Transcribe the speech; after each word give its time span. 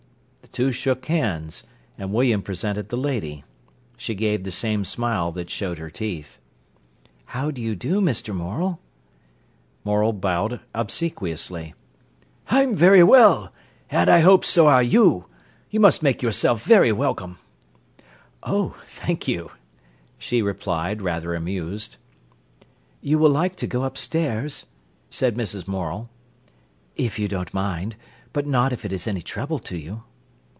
The 0.41 0.55
two 0.57 0.71
shook 0.73 1.05
hands, 1.05 1.63
and 1.97 2.11
William 2.11 2.41
presented 2.41 2.89
the 2.89 2.97
lady. 2.97 3.45
She 3.95 4.13
gave 4.15 4.43
the 4.43 4.51
same 4.51 4.83
smile 4.83 5.31
that 5.31 5.49
showed 5.49 5.77
her 5.77 5.89
teeth. 5.89 6.39
"How 7.27 7.51
do 7.51 7.61
you 7.61 7.73
do, 7.73 8.01
Mr. 8.01 8.35
Morel?" 8.35 8.81
Morel 9.85 10.11
bowed 10.11 10.59
obsequiously. 10.75 11.73
"I'm 12.49 12.75
very 12.75 13.01
well, 13.01 13.53
and 13.89 14.09
I 14.09 14.19
hope 14.19 14.43
so 14.43 14.67
are 14.67 14.83
you. 14.83 15.25
You 15.69 15.79
must 15.79 16.03
make 16.03 16.21
yourself 16.21 16.63
very 16.65 16.91
welcome." 16.91 17.37
"Oh, 18.43 18.75
thank 18.85 19.29
you," 19.29 19.51
she 20.17 20.41
replied, 20.41 21.01
rather 21.01 21.33
amused. 21.33 21.95
"You 22.99 23.19
will 23.19 23.31
like 23.31 23.55
to 23.55 23.67
go 23.67 23.85
upstairs," 23.85 24.65
said 25.09 25.37
Mrs. 25.37 25.65
Morel. 25.65 26.09
"If 26.97 27.17
you 27.19 27.29
don't 27.29 27.53
mind; 27.53 27.95
but 28.33 28.45
not 28.45 28.73
if 28.73 28.83
it 28.83 28.91
is 28.91 29.07
any 29.07 29.21
trouble 29.21 29.59
to 29.59 29.77
you." 29.77 30.03